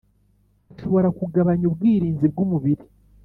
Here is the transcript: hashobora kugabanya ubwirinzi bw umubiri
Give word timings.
hashobora 0.67 1.07
kugabanya 1.19 1.65
ubwirinzi 1.67 2.25
bw 2.33 2.37
umubiri 2.45 2.83